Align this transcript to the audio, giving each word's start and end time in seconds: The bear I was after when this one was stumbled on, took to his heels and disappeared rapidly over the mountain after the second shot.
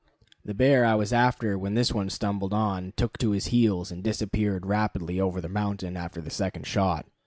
The 0.43 0.55
bear 0.55 0.83
I 0.83 0.95
was 0.95 1.13
after 1.13 1.59
when 1.59 1.75
this 1.75 1.91
one 1.93 2.07
was 2.07 2.15
stumbled 2.15 2.53
on, 2.53 2.91
took 2.97 3.19
to 3.19 3.29
his 3.33 3.49
heels 3.53 3.91
and 3.91 4.01
disappeared 4.03 4.65
rapidly 4.65 5.21
over 5.21 5.39
the 5.41 5.47
mountain 5.47 5.95
after 5.95 6.21
the 6.21 6.31
second 6.31 6.65
shot. 6.65 7.05